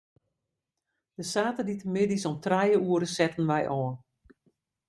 [1.17, 3.95] De saterdeitemiddeis om trije oere setten wy ôf.